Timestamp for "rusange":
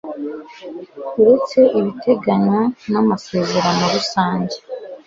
3.93-4.57